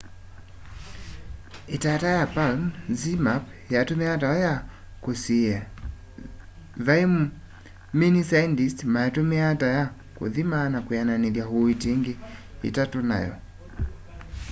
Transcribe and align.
itata 1.75 2.07
ya 2.17 2.25
palm 2.33 2.61
zmapp 2.99 3.43
yatumiawa 3.73 4.17
tayo 4.23 4.39
ya 4.47 4.53
kusiia 5.03 5.59
vei 6.85 7.03
mini 7.99 8.21
saendisti 8.31 8.83
maitumiaa 8.93 9.59
ta 9.61 9.67
ya 9.77 9.85
kuthima 10.17 10.59
na 10.73 10.79
kwiananithya 10.85 11.45
uiiti 11.57 11.87
ingi 11.95 12.13
itatu 12.67 12.97
nayo 13.09 13.33